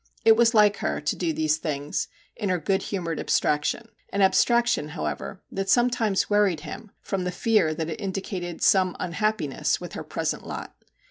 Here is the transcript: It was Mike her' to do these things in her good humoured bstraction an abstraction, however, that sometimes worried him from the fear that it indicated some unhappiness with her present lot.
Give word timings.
It 0.25 0.35
was 0.35 0.51
Mike 0.55 0.77
her' 0.77 0.99
to 0.99 1.15
do 1.15 1.31
these 1.31 1.57
things 1.57 2.07
in 2.35 2.49
her 2.49 2.57
good 2.57 2.81
humoured 2.81 3.19
bstraction 3.23 3.87
an 4.11 4.23
abstraction, 4.23 4.87
however, 4.89 5.43
that 5.51 5.69
sometimes 5.69 6.27
worried 6.27 6.61
him 6.61 6.89
from 7.03 7.23
the 7.23 7.31
fear 7.31 7.75
that 7.75 7.87
it 7.87 8.01
indicated 8.01 8.63
some 8.63 8.95
unhappiness 8.99 9.79
with 9.79 9.93
her 9.93 10.03
present 10.03 10.43
lot. 10.47 10.73